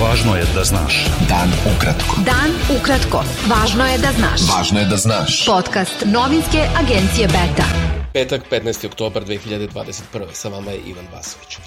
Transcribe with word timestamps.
Važno 0.00 0.32
je 0.32 0.44
da 0.54 0.62
znaš. 0.64 0.94
Dan 1.28 1.50
ukratko. 1.68 2.22
Dan 2.24 2.54
ukratko. 2.72 3.18
Važno 3.50 3.84
je 3.84 3.98
da 4.00 4.12
znaš. 4.16 4.44
Važno 4.48 4.80
je 4.80 4.86
da 4.88 4.96
znaš. 4.96 5.34
Podcast 5.44 6.06
novinske 6.08 6.62
agencije 6.80 7.26
Beta. 7.28 7.66
Petak, 8.14 8.46
15. 8.50 8.86
oktobar 8.86 9.26
2021. 9.28 10.32
Sa 10.32 10.48
vama 10.48 10.70
je 10.70 10.80
Ivan 10.86 11.04
Vasović. 11.12 11.58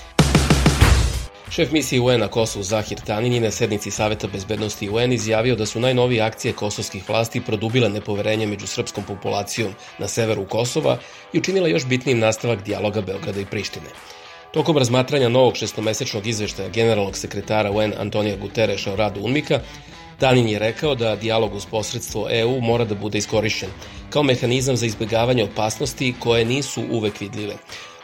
Šef 1.50 1.72
misije 1.72 2.02
UN 2.02 2.26
na 2.26 2.28
Kosovu 2.28 2.64
Zahir 2.64 3.04
Tanini 3.06 3.40
na 3.40 3.52
sednici 3.52 3.92
Saveta 3.92 4.28
bezbednosti 4.28 4.90
UN 4.90 5.14
izjavio 5.14 5.56
da 5.56 5.66
su 5.66 5.80
najnovije 5.80 6.22
akcije 6.22 6.54
kosovskih 6.54 7.10
vlasti 7.10 7.42
produbile 7.42 7.90
nepoverenje 7.90 8.48
među 8.48 8.68
srpskom 8.68 9.04
populacijom 9.04 9.76
na 10.00 10.08
severu 10.08 10.46
Kosova 10.46 10.98
i 11.34 11.40
učinila 11.40 11.68
još 11.68 11.86
bitnijim 11.86 12.20
nastavak 12.20 12.64
dijaloga 12.64 13.02
Beograda 13.02 13.40
i 13.40 13.46
Prištine. 13.46 13.90
Tokom 14.54 14.78
razmatranja 14.78 15.30
novog 15.30 15.56
šestomesečnog 15.58 16.28
izveštaja 16.28 16.70
generalnog 16.70 17.18
sekretara 17.18 17.72
UN 17.72 17.94
Antonija 17.98 18.36
Gutereša 18.38 18.94
o 18.94 18.96
radu 18.96 19.22
UNMIKA, 19.22 19.60
Danin 20.20 20.50
je 20.50 20.60
rekao 20.60 20.96
da 20.96 21.16
dijalog 21.16 21.56
uz 21.56 21.66
posredstvo 21.66 22.28
EU 22.32 22.62
mora 22.62 22.86
da 22.86 22.96
bude 22.96 23.18
iskorišćen 23.18 23.70
kao 24.10 24.24
mehanizam 24.24 24.78
za 24.78 24.86
izbegavanje 24.86 25.44
opasnosti 25.44 26.14
koje 26.20 26.46
nisu 26.46 26.84
uvek 26.92 27.22
vidljive. 27.22 27.56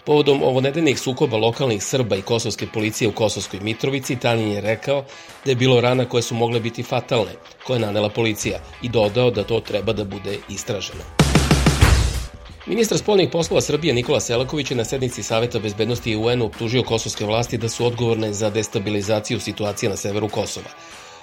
Povodom 0.06 0.44
ovonedeljnih 0.44 1.00
sukoba 1.00 1.38
lokalnih 1.38 1.84
Srba 1.84 2.16
i 2.16 2.22
kosovske 2.22 2.68
policije 2.74 3.08
u 3.08 3.12
Kosovskoj 3.12 3.60
Mitrovici, 3.60 4.16
Tanin 4.16 4.52
je 4.52 4.62
rekao 4.62 5.06
da 5.46 5.52
je 5.52 5.56
bilo 5.56 5.82
rana 5.82 6.06
koje 6.06 6.22
su 6.24 6.36
mogle 6.36 6.60
biti 6.60 6.84
fatalne, 6.84 7.32
koje 7.64 7.76
je 7.76 7.86
nanela 7.86 8.10
policija 8.10 8.60
i 8.82 8.90
dodao 8.90 9.32
da 9.32 9.44
to 9.44 9.60
treba 9.60 9.94
da 9.94 10.04
bude 10.04 10.38
istraženo. 10.50 11.19
Ministar 12.70 12.98
spoljnih 12.98 13.30
poslova 13.32 13.62
Srbije 13.62 13.94
Nikola 13.94 14.20
Selaković 14.20 14.72
je 14.72 14.78
na 14.78 14.84
sednici 14.86 15.24
Saveta 15.24 15.60
bezbednosti 15.60 16.16
UN 16.16 16.42
optužio 16.42 16.84
kosovske 16.84 17.26
vlasti 17.26 17.58
da 17.58 17.70
su 17.70 17.86
odgovorne 17.86 18.34
za 18.34 18.50
destabilizaciju 18.50 19.40
situacije 19.40 19.90
na 19.90 19.96
severu 19.96 20.30
Kosova. 20.30 20.70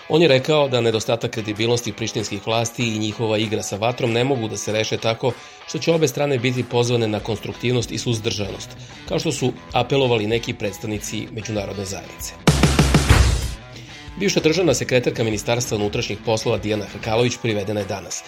On 0.08 0.22
je 0.22 0.28
rekao 0.28 0.68
da 0.68 0.80
nedostatak 0.80 1.30
kredibilnosti 1.30 1.92
prištinskih 1.92 2.46
vlasti 2.46 2.82
i 2.82 2.98
njihova 2.98 3.38
igra 3.38 3.62
sa 3.62 3.76
vatrom 3.76 4.12
ne 4.12 4.24
mogu 4.24 4.48
da 4.48 4.56
se 4.56 4.72
reše 4.72 4.96
tako 4.96 5.32
što 5.68 5.78
će 5.78 5.92
obe 5.92 6.08
strane 6.08 6.38
biti 6.38 6.64
pozvane 6.64 7.08
na 7.08 7.20
konstruktivnost 7.20 7.92
i 7.92 7.98
suzdržanost, 7.98 8.76
kao 9.08 9.18
što 9.18 9.32
su 9.32 9.52
apelovali 9.72 10.26
neki 10.26 10.54
predstavnici 10.54 11.26
međunarodne 11.32 11.84
zajednice. 11.84 12.34
Bivša 14.18 14.40
državna 14.40 14.74
sekretarka 14.74 15.24
Ministarstva 15.24 15.76
unutrašnjih 15.76 16.18
poslova 16.24 16.58
Dijana 16.58 16.84
Hrkalović 16.84 17.36
privedena 17.42 17.80
je 17.80 17.86
danas. 17.86 18.24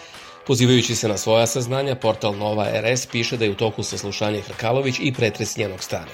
Pozivajući 0.49 0.95
se 0.95 1.09
na 1.09 1.17
svoja 1.17 1.47
saznanja, 1.47 1.95
portal 1.95 2.37
Nova 2.37 2.67
RS 2.81 3.07
piše 3.07 3.37
da 3.37 3.45
je 3.45 3.51
u 3.51 3.55
toku 3.55 3.83
saslušanja 3.83 4.41
Hrkalović 4.41 4.97
i 5.01 5.13
pretres 5.13 5.57
njenog 5.57 5.83
stana. 5.83 6.13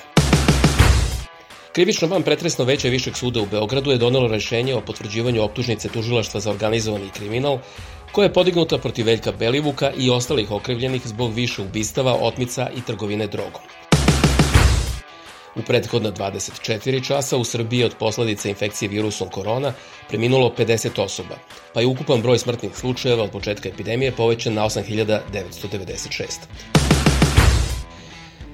Krivično 1.72 2.08
van 2.08 2.22
pretresno 2.22 2.64
veće 2.64 2.90
Višeg 2.90 3.16
suda 3.16 3.40
u 3.40 3.46
Beogradu 3.46 3.90
je 3.90 3.98
donelo 3.98 4.28
rešenje 4.28 4.74
o 4.74 4.80
potvrđivanju 4.80 5.42
optužnice 5.42 5.88
tužilaštva 5.88 6.40
za 6.40 6.50
organizovani 6.50 7.10
kriminal, 7.14 7.58
koja 8.12 8.24
je 8.24 8.32
podignuta 8.32 8.78
protiv 8.78 9.06
Veljka 9.06 9.32
Belivuka 9.32 9.92
i 9.98 10.10
ostalih 10.10 10.50
okrivljenih 10.50 11.06
zbog 11.06 11.34
više 11.34 11.62
ubistava, 11.62 12.18
otmica 12.20 12.70
i 12.76 12.80
trgovine 12.80 13.26
drogom. 13.26 13.62
U 15.56 15.62
prethodna 15.62 16.12
24 16.12 17.06
časa 17.06 17.36
u 17.36 17.44
Srbiji 17.44 17.84
od 17.84 17.94
posledica 17.98 18.48
infekcije 18.48 18.88
virusom 18.88 19.28
korona 19.28 19.72
preminulo 20.08 20.54
50 20.58 21.02
osoba, 21.02 21.34
pa 21.74 21.80
je 21.80 21.86
ukupan 21.86 22.22
broj 22.22 22.38
smrtnih 22.38 22.76
slučajeva 22.76 23.24
od 23.24 23.30
početka 23.30 23.68
epidemije 23.68 24.12
povećan 24.12 24.54
na 24.54 24.64
8996. 24.64 26.24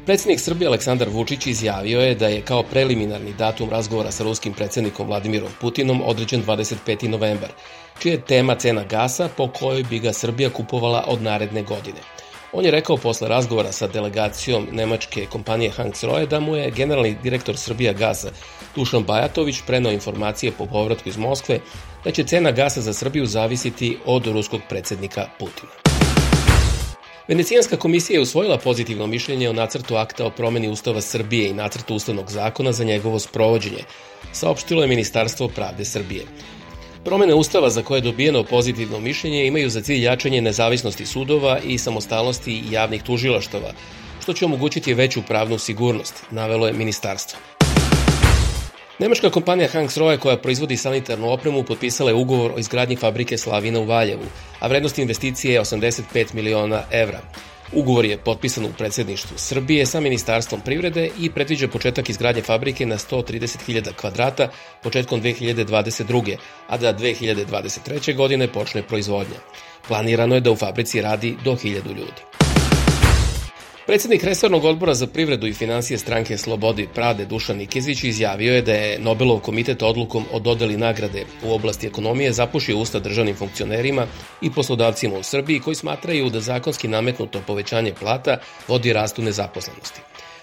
Predsednik 0.06 0.40
Srbije 0.40 0.68
Aleksandar 0.68 1.08
Vučić 1.08 1.46
izjavio 1.46 2.00
je 2.00 2.14
da 2.14 2.28
je 2.28 2.40
kao 2.42 2.62
preliminarni 2.62 3.32
datum 3.32 3.70
razgovora 3.70 4.10
sa 4.10 4.24
ruskim 4.24 4.52
predsednikom 4.52 5.06
Vladimirom 5.06 5.50
Putinom 5.60 6.02
određen 6.04 6.44
25. 6.44 7.08
novembar, 7.08 7.50
čija 7.98 8.12
je 8.12 8.20
tema 8.20 8.54
cena 8.54 8.84
gasa 8.84 9.28
po 9.36 9.48
kojoj 9.48 9.82
bi 9.82 9.98
ga 9.98 10.12
Srbija 10.12 10.50
kupovala 10.50 11.04
od 11.06 11.22
naredne 11.22 11.62
godine– 11.62 12.00
On 12.52 12.64
je 12.64 12.70
rekao 12.70 12.96
posle 12.96 13.28
razgovora 13.28 13.72
sa 13.72 13.86
delegacijom 13.86 14.66
nemačke 14.72 15.26
kompanije 15.26 15.70
Hanks 15.70 16.02
Roje 16.02 16.26
da 16.26 16.40
mu 16.40 16.56
je 16.56 16.70
generalni 16.70 17.16
direktor 17.22 17.56
Srbija 17.56 17.92
gasa 17.92 18.30
Dušan 18.76 19.02
Bajatović 19.02 19.56
prenao 19.66 19.92
informacije 19.92 20.52
po 20.58 20.66
povratku 20.66 21.08
iz 21.08 21.16
Moskve 21.16 21.60
da 22.04 22.10
će 22.10 22.24
cena 22.24 22.52
gasa 22.52 22.80
za 22.80 22.92
Srbiju 22.92 23.26
zavisiti 23.26 23.98
od 24.06 24.26
ruskog 24.26 24.60
predsednika 24.68 25.26
Putina. 25.38 25.72
Venecijanska 27.28 27.76
komisija 27.76 28.16
je 28.16 28.22
usvojila 28.22 28.58
pozitivno 28.58 29.06
mišljenje 29.06 29.48
o 29.48 29.52
nacrtu 29.52 29.96
akta 29.96 30.26
o 30.26 30.30
promeni 30.30 30.68
Ustava 30.68 31.00
Srbije 31.00 31.50
i 31.50 31.54
nacrtu 31.54 31.94
Ustavnog 31.94 32.30
zakona 32.30 32.72
za 32.72 32.84
njegovo 32.84 33.18
sprovođenje, 33.18 33.84
saopštilo 34.32 34.82
je 34.82 34.88
Ministarstvo 34.88 35.48
pravde 35.48 35.84
Srbije. 35.84 36.24
Promene 37.04 37.34
Ustava 37.34 37.70
za 37.70 37.82
koje 37.82 37.98
je 37.98 38.02
dobijeno 38.02 38.44
pozitivno 38.44 39.00
mišljenje 39.00 39.46
imaju 39.46 39.70
za 39.70 39.80
cilj 39.80 40.04
jačanje 40.04 40.40
nezavisnosti 40.40 41.06
sudova 41.06 41.58
i 41.64 41.78
samostalnosti 41.78 42.62
javnih 42.70 43.02
tužilaštava, 43.02 43.72
što 44.22 44.32
će 44.32 44.44
omogućiti 44.44 44.94
veću 44.94 45.22
pravnu 45.22 45.58
sigurnost, 45.58 46.24
navelo 46.30 46.66
je 46.66 46.72
ministarstvo. 46.72 47.38
Nemačka 48.98 49.30
kompanija 49.30 49.68
Hanks 49.68 49.96
Roye 49.96 50.18
koja 50.18 50.36
proizvodi 50.36 50.76
sanitarnu 50.76 51.30
opremu 51.32 51.62
potpisala 51.62 52.10
je 52.10 52.14
ugovor 52.14 52.52
o 52.52 52.58
izgradnji 52.58 52.96
fabrike 52.96 53.38
Slavina 53.38 53.80
u 53.80 53.84
Valjevu, 53.84 54.24
a 54.58 54.68
vrednost 54.68 54.98
investicije 54.98 55.54
je 55.54 55.60
85 55.60 56.34
miliona 56.34 56.82
evra. 56.90 57.20
Ugovor 57.72 58.04
je 58.04 58.18
potpisan 58.18 58.64
u 58.64 58.72
predsedništvu 58.78 59.38
Srbije 59.38 59.86
sa 59.86 60.00
Ministarstvom 60.00 60.60
privrede 60.60 61.10
i 61.20 61.30
predviđa 61.30 61.68
početak 61.68 62.08
izgradnje 62.08 62.42
fabrike 62.42 62.86
na 62.86 62.98
130.000 62.98 63.92
kvadrata 63.92 64.48
početkom 64.82 65.22
2022. 65.22 66.36
a 66.68 66.76
da 66.76 66.94
2023. 66.94 68.16
godine 68.16 68.48
počne 68.52 68.82
proizvodnja. 68.82 69.38
Planirano 69.88 70.34
je 70.34 70.40
da 70.40 70.50
u 70.50 70.56
fabrici 70.56 71.00
radi 71.00 71.36
do 71.44 71.52
1000 71.52 71.86
ljudi. 71.86 72.29
Predsednik 73.86 74.24
Resornog 74.24 74.64
odbora 74.64 74.94
za 74.94 75.06
privredu 75.06 75.46
i 75.46 75.52
financije 75.52 75.98
stranke 75.98 76.38
Slobode 76.38 76.82
i 76.82 76.88
Pravde 76.94 77.24
Dušan 77.24 77.56
Nikezić 77.56 78.04
izjavio 78.04 78.54
je 78.54 78.62
da 78.62 78.72
je 78.72 78.98
Nobelov 78.98 79.38
komitet 79.38 79.82
odlukom 79.82 80.24
o 80.32 80.38
dodeli 80.38 80.76
nagrade 80.76 81.24
u 81.44 81.52
oblasti 81.52 81.86
ekonomije 81.86 82.32
zapušio 82.32 82.78
usta 82.78 82.98
državnim 82.98 83.36
funkcionerima 83.36 84.06
i 84.42 84.50
poslodavcima 84.50 85.18
u 85.18 85.22
Srbiji 85.22 85.60
koji 85.60 85.74
smatraju 85.74 86.30
da 86.30 86.40
zakonski 86.40 86.88
nametnuto 86.88 87.40
povećanje 87.46 87.94
plata 88.00 88.38
vodi 88.68 88.92
rastu 88.92 89.22
nezaposlenosti. 89.22 90.00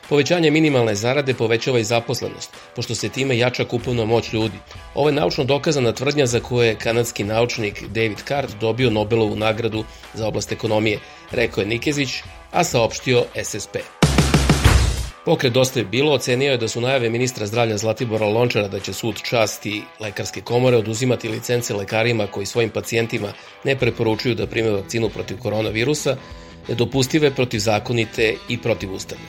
Povećanje 0.10 0.52
minimalne 0.52 0.96
zarade 0.96 1.34
povećava 1.34 1.80
i 1.80 1.84
zaposlenost, 1.84 2.54
pošto 2.76 2.96
se 2.96 3.10
time 3.10 3.38
jača 3.38 3.66
kupovna 3.66 4.06
moć 4.06 4.34
ljudi. 4.34 4.58
Ovo 4.96 5.10
je 5.10 5.14
naučno 5.14 5.44
dokazana 5.44 5.92
tvrdnja 5.92 6.26
za 6.26 6.40
koje 6.40 6.68
je 6.68 6.76
kanadski 6.76 7.24
naučnik 7.24 7.84
David 7.88 8.18
Card 8.28 8.50
dobio 8.62 8.90
Nobelovu 8.90 9.36
nagradu 9.36 9.84
za 10.14 10.28
oblast 10.28 10.52
ekonomije, 10.52 11.00
rekao 11.32 11.62
je 11.62 11.68
Nikezić, 11.68 12.10
a 12.52 12.64
saopštio 12.64 13.26
SSP. 13.44 13.78
Pokret 15.26 15.54
Dosta 15.54 15.80
je 15.80 15.86
bilo 15.86 16.14
ocenio 16.14 16.52
je 16.52 16.58
da 16.58 16.68
su 16.68 16.82
najave 16.82 17.10
ministra 17.10 17.46
zdravlja 17.48 17.78
Zlatibora 17.78 18.26
Lončara 18.26 18.68
da 18.68 18.80
će 18.80 18.94
sud 18.94 19.16
časti 19.24 19.82
lekarske 20.00 20.42
komore 20.42 20.78
oduzimati 20.78 21.30
licence 21.30 21.74
lekarima 21.74 22.28
koji 22.28 22.46
svojim 22.46 22.70
pacijentima 22.70 23.34
ne 23.64 23.76
preporučuju 23.76 24.36
da 24.36 24.48
prime 24.48 24.70
vakcinu 24.70 25.10
protiv 25.10 25.38
koronavirusa, 25.38 26.18
nedopustive 26.68 27.32
protivzakonite 27.36 28.36
i 28.50 28.58
protivustavne. 28.58 29.26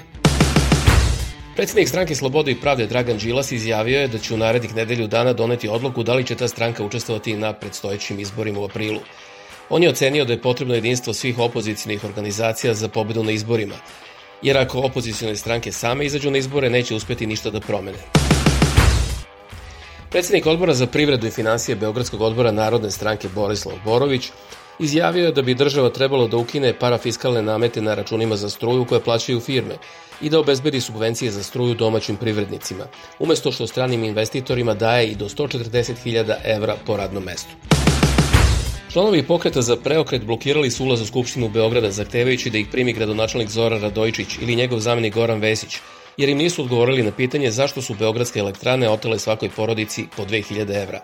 Predsednik 1.57 1.89
stranke 1.89 2.15
Slobode 2.15 2.51
i 2.51 2.61
pravde 2.61 2.87
Dragan 2.87 3.19
Đilas 3.19 3.53
izjavio 3.53 4.01
je 4.01 4.09
da 4.09 4.19
će 4.19 4.35
u 4.35 4.37
narednih 4.37 4.75
nedelju 4.75 5.07
dana 5.07 5.33
doneti 5.33 5.69
odluku 5.69 6.03
da 6.03 6.15
li 6.15 6.25
će 6.25 6.35
ta 6.35 6.49
stranka 6.49 6.85
učestvovati 6.85 7.37
na 7.37 7.53
predstojećim 7.53 8.21
izborima 8.21 8.61
u 8.61 8.65
aprilu. 8.65 9.01
On 9.71 9.83
je 9.83 9.89
ocenio 9.89 10.25
da 10.25 10.33
je 10.33 10.43
potrebno 10.43 10.75
jedinstvo 10.75 11.15
svih 11.15 11.39
opozicijnih 11.39 12.05
organizacija 12.05 12.75
za 12.75 12.89
pobedu 12.89 13.23
na 13.23 13.31
izborima, 13.31 13.75
jer 14.43 14.59
ako 14.59 14.79
opozicijone 14.79 15.37
stranke 15.37 15.73
same 15.73 16.07
izađu 16.07 16.31
na 16.31 16.39
izbore, 16.39 16.71
neće 16.71 16.95
uspeti 16.95 17.27
ništa 17.27 17.51
da 17.51 17.61
promene. 17.61 17.99
Predsednik 20.11 20.47
odbora 20.47 20.75
za 20.75 20.87
privredu 20.87 21.27
i 21.27 21.31
financije 21.31 21.77
Beogradskog 21.77 22.21
odbora 22.21 22.53
Narodne 22.53 22.91
stranke 22.91 23.29
Borislav 23.35 23.77
Borović 23.85 24.31
izjavio 24.79 25.25
je 25.25 25.33
da 25.33 25.43
bi 25.43 25.55
država 25.55 25.91
trebalo 25.91 26.29
da 26.29 26.37
ukine 26.37 26.79
parafiskalne 26.79 27.43
namete 27.43 27.83
na 27.83 27.95
računima 27.95 28.37
za 28.37 28.51
struju 28.51 28.85
koje 28.85 29.01
plaćaju 29.01 29.41
firme 29.41 29.75
i 30.21 30.31
da 30.31 30.41
obezbedi 30.41 30.81
subvencije 30.81 31.31
za 31.31 31.43
struju 31.43 31.75
domaćim 31.75 32.17
privrednicima, 32.17 32.87
umesto 33.19 33.53
što 33.53 33.67
stranim 33.67 34.05
investitorima 34.05 34.75
daje 34.75 35.09
i 35.09 35.15
do 35.15 35.29
140.000 35.29 36.35
evra 36.45 36.77
po 36.87 36.97
radnom 36.97 37.25
mestu. 37.25 37.78
Članovi 38.93 39.23
pokreta 39.23 39.63
za 39.63 39.77
preokret 39.77 40.25
blokirali 40.25 40.71
su 40.71 40.85
ulaz 40.85 41.01
u 41.01 41.07
Skupštinu 41.07 41.49
Beograda 41.49 41.91
zahtevajući 41.91 42.51
da 42.51 42.59
ih 42.59 42.69
primi 42.73 42.93
gradonačelnik 42.93 43.49
Zora 43.49 43.79
Radojičić 43.79 44.39
ili 44.41 44.57
njegov 44.57 44.79
zamenik 44.79 45.15
Goran 45.15 45.41
Vesić, 45.41 45.77
jer 46.17 46.29
im 46.29 46.39
nisu 46.39 46.63
odgovorili 46.63 47.03
na 47.03 47.11
pitanje 47.13 47.51
zašto 47.51 47.83
su 47.83 47.95
beogradske 47.95 48.39
elektrane 48.39 48.89
otele 48.89 49.19
svakoj 49.19 49.51
porodici 49.51 50.07
po 50.17 50.25
2000 50.25 50.83
evra. 50.83 51.01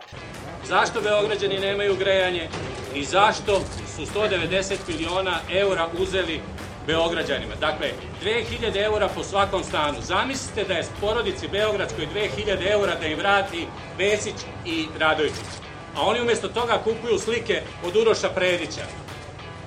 Zašto 0.68 1.00
Beograđani 1.00 1.58
nemaju 1.58 1.96
grejanje 1.96 2.48
i 2.94 3.04
zašto 3.04 3.60
su 3.96 4.06
190 4.06 4.74
miliona 4.88 5.40
eura 5.52 5.88
uzeli 5.98 6.40
Beograđanima. 6.86 7.54
Dakle, 7.60 7.90
2000 8.24 8.84
eura 8.84 9.08
po 9.08 9.24
svakom 9.24 9.64
stanu. 9.64 9.98
Zamislite 10.00 10.64
da 10.64 10.74
je 10.74 10.84
porodici 11.00 11.48
Beogradskoj 11.48 12.06
2000 12.14 12.72
eura 12.72 12.94
da 13.00 13.06
im 13.06 13.18
vrati 13.18 13.66
Vesić 13.98 14.34
i 14.66 14.86
Radojičić. 14.98 15.63
A 15.96 16.02
oni 16.02 16.20
umjesto 16.20 16.48
toga 16.48 16.80
kupuju 16.84 17.18
slike 17.18 17.62
od 17.84 17.96
Uroša 17.96 18.28
Predića 18.28 18.82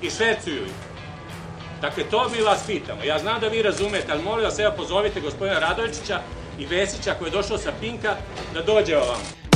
i 0.02 0.10
švercuju 0.10 0.62
ih. 0.66 0.72
Dakle, 1.80 2.04
to 2.10 2.28
mi 2.28 2.42
vas 2.42 2.60
pitamo. 2.66 3.04
Ja 3.04 3.18
znam 3.18 3.40
da 3.40 3.48
vi 3.48 3.62
razumete, 3.62 4.12
ali 4.12 4.22
molim 4.22 4.44
vas, 4.44 4.58
evo 4.58 4.72
pozovite 4.76 5.20
gospodina 5.20 5.58
Radovičića 5.58 6.20
i 6.58 6.66
Vesića 6.66 7.14
koji 7.14 7.28
je 7.28 7.32
došao 7.32 7.58
sa 7.58 7.72
Pinka 7.80 8.16
da 8.54 8.62
dođe 8.62 8.96
ovamo. 8.96 9.47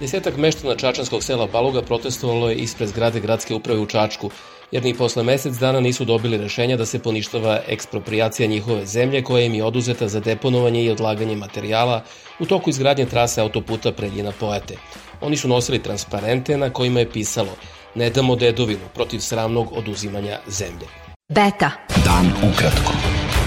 Desetak 0.00 0.36
meštana 0.36 0.74
Čačanskog 0.76 1.22
sela 1.22 1.46
Baluga 1.46 1.82
protestovalo 1.82 2.48
je 2.50 2.56
ispred 2.56 2.88
zgrade 2.88 3.20
gradske 3.20 3.54
uprave 3.54 3.80
u 3.80 3.86
Čačku, 3.86 4.30
jer 4.70 4.84
ni 4.84 4.94
posle 4.94 5.22
mesec 5.22 5.54
dana 5.54 5.80
nisu 5.80 6.04
dobili 6.04 6.38
rešenja 6.38 6.76
da 6.76 6.86
se 6.86 6.98
poništava 6.98 7.60
ekspropriacija 7.68 8.46
njihove 8.48 8.86
zemlje 8.86 9.22
koja 9.22 9.44
im 9.44 9.54
je 9.54 9.64
oduzeta 9.64 10.08
za 10.08 10.20
deponovanje 10.20 10.84
i 10.84 10.90
odlaganje 10.90 11.36
materijala 11.36 12.02
u 12.38 12.46
toku 12.46 12.70
izgradnje 12.70 13.06
trase 13.06 13.40
autoputa 13.40 13.92
Preljina 13.92 14.32
Poete. 14.40 14.76
Oni 15.20 15.36
su 15.36 15.48
nosili 15.48 15.82
transparente 15.82 16.56
na 16.56 16.70
kojima 16.70 17.00
je 17.00 17.10
pisalo 17.10 17.56
Ne 17.94 18.10
damo 18.10 18.36
dedovinu 18.36 18.88
protiv 18.94 19.18
sramnog 19.18 19.72
oduzimanja 19.72 20.38
zemlje. 20.46 20.86
Beta. 21.28 21.70
Dan 22.04 22.32
ukratko. 22.50 22.92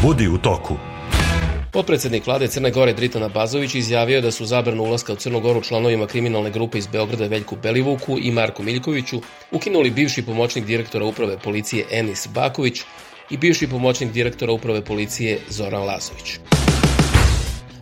Budi 0.02 0.28
u 0.28 0.38
toku. 0.38 0.97
Potpredsednik 1.78 2.26
vlade 2.26 2.48
Crne 2.48 2.72
Gore 2.72 2.94
Dritana 2.94 3.28
Bazović 3.30 3.76
izjavio 3.76 4.22
da 4.22 4.32
su 4.32 4.46
zabranu 4.46 4.84
ulaska 4.84 5.14
u 5.14 5.16
Crnu 5.16 5.40
Goru 5.40 5.62
članovima 5.62 6.08
kriminalne 6.08 6.52
grupe 6.52 6.78
iz 6.78 6.88
Beograda 6.88 7.28
Veljku 7.28 7.56
Belivuku 7.64 8.18
i 8.22 8.32
Marku 8.32 8.64
Miljkoviću 8.64 9.22
ukinuli 9.52 9.90
bivši 9.90 10.26
pomoćnik 10.26 10.66
direktora 10.66 11.06
uprave 11.06 11.38
policije 11.40 11.86
Enis 11.92 12.28
Baković 12.34 12.82
i 13.30 13.38
bivši 13.38 13.68
pomoćnik 13.68 14.12
direktora 14.12 14.52
uprave 14.52 14.86
policije 14.86 15.40
Zoran 15.50 15.84
Lazović. 15.84 16.40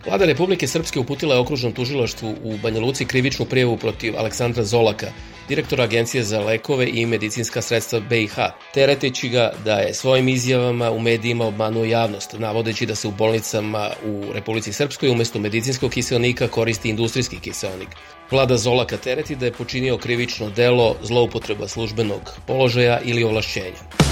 Vlada 0.06 0.24
Republike 0.24 0.66
Srpske 0.66 1.00
uputila 1.00 1.34
je 1.34 1.40
okružnom 1.40 1.72
tužilaštvu 1.72 2.34
u 2.42 2.56
Banja 2.62 2.80
Luci 2.80 3.04
krivičnu 3.04 3.44
prijavu 3.44 3.76
protiv 3.76 4.16
Aleksandra 4.18 4.64
Zolaka, 4.64 5.06
direktora 5.48 5.84
Agencije 5.84 6.24
za 6.24 6.40
lekove 6.40 6.88
i 6.92 7.06
medicinska 7.06 7.62
sredstva 7.62 8.00
BiH, 8.00 8.34
tereteći 8.74 9.28
ga 9.28 9.52
da 9.64 9.78
je 9.78 9.94
svojim 9.94 10.28
izjavama 10.28 10.90
u 10.90 10.98
medijima 11.00 11.46
obmanuo 11.46 11.84
javnost, 11.84 12.38
navodeći 12.38 12.86
da 12.86 12.94
se 12.94 13.08
u 13.08 13.10
bolnicama 13.10 13.90
u 14.04 14.32
Republici 14.32 14.72
Srpskoj 14.72 15.10
umesto 15.10 15.38
medicinskog 15.38 15.90
kiselnika 15.90 16.48
koristi 16.48 16.88
industrijski 16.88 17.40
kiselnik. 17.40 17.88
Vlada 18.30 18.56
Zolaka 18.56 18.96
tereti 18.96 19.36
da 19.36 19.46
je 19.46 19.52
počinio 19.52 19.98
krivično 19.98 20.50
delo 20.50 20.96
zloupotreba 21.02 21.68
službenog 21.68 22.20
položaja 22.46 23.00
ili 23.04 23.24
ovlašćenja. 23.24 24.05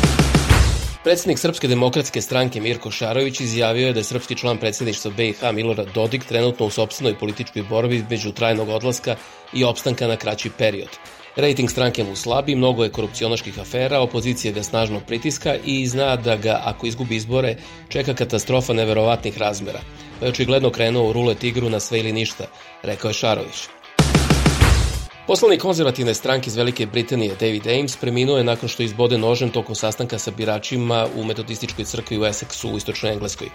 Predsednik 1.05 1.39
Srpske 1.39 1.69
demokratske 1.69 2.21
stranke 2.21 2.61
Mirko 2.61 2.91
Šarović 2.91 3.41
izjavio 3.41 3.87
je 3.87 3.93
da 3.93 4.01
je 4.01 4.05
srpski 4.05 4.37
član 4.37 4.59
predsedništva 4.59 5.11
BiH 5.11 5.53
Milorad 5.53 5.89
Dodik 5.95 6.25
trenutno 6.25 6.67
u 6.67 6.71
sobstvenoj 6.71 7.19
političkoj 7.19 7.63
borbi 7.63 8.05
među 8.11 8.33
trajnog 8.33 8.69
odlaska 8.69 9.17
i 9.53 9.65
opstanka 9.65 10.07
na 10.07 10.17
kraći 10.17 10.51
period. 10.59 10.89
Rating 11.37 11.71
stranke 11.71 12.05
mu 12.05 12.17
slabi, 12.17 12.57
mnogo 12.57 12.85
je 12.85 12.91
korupcionaških 12.91 13.59
afera, 13.59 14.01
opozicija 14.01 14.53
ga 14.53 14.63
snažno 14.63 15.01
pritiska 15.01 15.57
i 15.65 15.87
zna 15.87 16.17
da 16.17 16.37
ga, 16.37 16.61
ako 16.65 16.87
izgubi 16.87 17.17
izbore, 17.17 17.57
čeka 17.89 18.15
katastrofa 18.15 18.73
neverovatnih 18.73 19.39
razmera. 19.39 19.81
Pa 20.21 20.27
je 20.27 20.31
očigledno 20.31 20.71
krenuo 20.71 21.09
u 21.11 21.13
rulet 21.13 21.45
igru 21.45 21.71
na 21.71 21.81
sve 21.81 22.01
ili 22.01 22.13
ništa, 22.13 22.45
rekao 22.83 23.09
je 23.09 23.15
Šarović. 23.15 23.69
Poslanik 25.27 25.61
konzervativne 25.61 26.15
stranke 26.15 26.49
iz 26.49 26.57
Velike 26.57 26.87
Britanije 26.87 27.37
David 27.41 27.67
Ames 27.67 27.97
preminuo 27.97 28.37
je 28.37 28.45
nakon 28.45 28.69
što 28.69 28.83
izbode 28.83 29.19
nožem 29.19 29.51
tokom 29.51 29.75
sastanka 29.75 30.19
sa 30.19 30.31
biračima 30.31 31.07
u 31.17 31.25
metodističkoj 31.25 31.85
crkvi 31.85 32.19
u 32.19 32.23
Essexu 32.23 32.73
u 32.73 32.77
istočnoj 32.77 33.13
Engleskoj. 33.13 33.49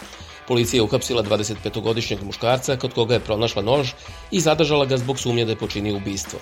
Policija 0.47 0.79
je 0.79 0.83
uhapsila 0.83 1.23
25-godišnjeg 1.23 2.23
muškarca 2.23 2.77
kod 2.77 2.93
koga 2.93 3.13
je 3.13 3.19
pronašla 3.19 3.61
nož 3.61 3.91
i 4.31 4.39
zadržala 4.39 4.85
ga 4.85 4.97
zbog 4.97 5.19
sumnje 5.19 5.45
da 5.45 5.51
je 5.51 5.57
počinio 5.57 5.95
ubistvo. 5.95 6.39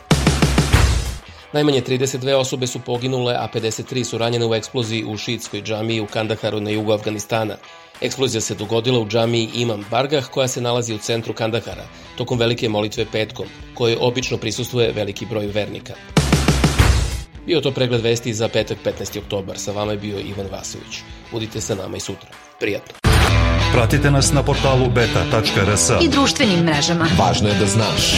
Najmanje 1.53 1.81
32 1.81 2.33
osobe 2.33 2.67
su 2.67 2.79
poginule, 2.79 3.33
a 3.33 3.47
53 3.53 4.03
su 4.03 4.17
ranjene 4.17 4.45
u 4.45 4.55
eksploziji 4.55 5.05
u 5.05 5.17
šitskoj 5.17 5.61
džamiji 5.61 6.01
u 6.01 6.07
Kandaharu 6.07 6.59
na 6.59 6.69
jugu 6.69 6.91
Afganistana. 6.91 7.57
Eksplozija 8.01 8.41
se 8.41 8.55
dogodila 8.55 8.99
u 8.99 9.07
džamiji 9.07 9.49
Imam 9.53 9.85
Bargah 9.91 10.25
koja 10.25 10.47
se 10.47 10.61
nalazi 10.61 10.93
u 10.93 10.97
centru 10.97 11.33
Kandahara, 11.33 11.83
tokom 12.17 12.39
velike 12.39 12.69
molitve 12.69 13.05
petkom, 13.11 13.45
koje 13.73 13.97
obično 13.99 14.37
prisustuje 14.37 14.91
veliki 14.91 15.25
broj 15.25 15.45
vernika. 15.45 15.93
Bio 17.45 17.61
to 17.61 17.71
pregled 17.71 18.01
vesti 18.01 18.33
za 18.33 18.47
petak 18.47 18.77
15. 18.85 19.19
oktobar. 19.19 19.57
Sa 19.57 19.71
vama 19.71 19.91
je 19.91 19.97
bio 19.97 20.19
Ivan 20.19 20.47
Vasović. 20.51 20.99
Budite 21.31 21.61
sa 21.61 21.75
nama 21.75 21.97
i 21.97 21.99
sutra. 21.99 22.29
Prijatno. 22.59 22.93
Pratite 23.73 24.11
nas 24.11 24.33
na 24.33 24.43
portalu 24.43 24.89
beta.rs 24.89 25.89
I 26.01 26.07
društvenim 26.07 26.59
mrežama. 26.59 27.07
Važno 27.17 27.49
je 27.49 27.55
da 27.55 27.65
znaš. 27.65 28.13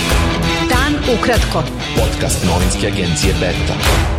Dan 0.69 1.17
ukratko. 1.17 1.63
Podcast 1.95 2.45
novinske 2.45 2.87
agencije 2.87 3.33
Beta. 3.33 4.18